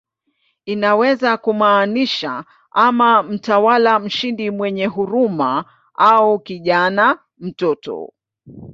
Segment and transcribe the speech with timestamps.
[0.65, 8.13] Inaweza kumaanisha ama "mtawala mshindi mwenye huruma" au "kijana, mtoto".